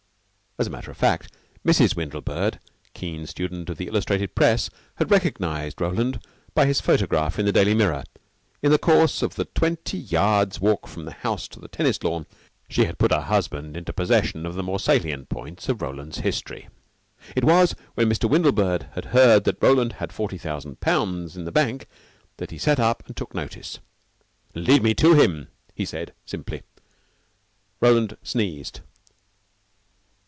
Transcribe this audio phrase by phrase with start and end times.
[0.59, 1.31] As a matter of fact,
[1.65, 1.95] Mrs.
[1.95, 2.59] Windlebird,
[2.93, 6.19] keen student of the illustrated press, had recognized Roland
[6.53, 8.03] by his photograph in the Daily Mirror.
[8.61, 12.27] In the course of the twenty yards' walk from house to tennis lawn
[12.67, 16.67] she had put her husband into possession of the more salient points in Roland's history.
[17.33, 18.29] It was when Mr.
[18.29, 21.87] Windlebird heard that Roland had forty thousand pounds in the bank
[22.37, 23.79] that he sat up and took notice.
[24.53, 26.61] "Lead me to him," he said simply.
[27.79, 28.81] Roland sneezed.